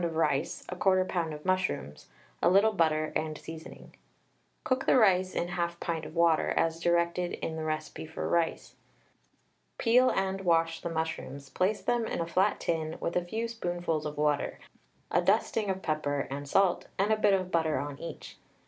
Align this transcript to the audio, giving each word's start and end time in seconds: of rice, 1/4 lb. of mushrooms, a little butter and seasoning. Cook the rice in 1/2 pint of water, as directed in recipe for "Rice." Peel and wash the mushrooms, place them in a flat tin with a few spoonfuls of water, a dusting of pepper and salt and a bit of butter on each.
of 0.03 0.15
rice, 0.15 0.63
1/4 0.69 1.05
lb. 1.05 1.31
of 1.31 1.45
mushrooms, 1.45 2.07
a 2.41 2.49
little 2.49 2.73
butter 2.73 3.13
and 3.15 3.37
seasoning. 3.37 3.95
Cook 4.63 4.87
the 4.87 4.97
rice 4.97 5.35
in 5.35 5.49
1/2 5.49 5.79
pint 5.79 6.05
of 6.07 6.15
water, 6.15 6.49
as 6.57 6.79
directed 6.79 7.33
in 7.33 7.59
recipe 7.63 8.07
for 8.07 8.27
"Rice." 8.27 8.73
Peel 9.77 10.09
and 10.09 10.41
wash 10.41 10.81
the 10.81 10.89
mushrooms, 10.89 11.49
place 11.49 11.83
them 11.83 12.07
in 12.07 12.19
a 12.19 12.25
flat 12.25 12.59
tin 12.61 12.97
with 12.99 13.15
a 13.15 13.23
few 13.23 13.47
spoonfuls 13.47 14.07
of 14.07 14.17
water, 14.17 14.57
a 15.11 15.21
dusting 15.21 15.69
of 15.69 15.83
pepper 15.83 16.27
and 16.31 16.49
salt 16.49 16.87
and 16.97 17.13
a 17.13 17.15
bit 17.15 17.35
of 17.35 17.51
butter 17.51 17.77
on 17.77 17.99
each. 17.99 18.37